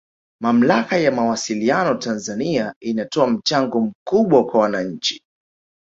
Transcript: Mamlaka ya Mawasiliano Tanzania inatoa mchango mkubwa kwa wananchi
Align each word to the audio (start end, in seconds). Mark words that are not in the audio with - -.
Mamlaka 0.41 0.97
ya 0.97 1.11
Mawasiliano 1.11 1.95
Tanzania 1.95 2.73
inatoa 2.81 3.27
mchango 3.27 3.79
mkubwa 3.81 4.45
kwa 4.45 4.61
wananchi 4.61 5.23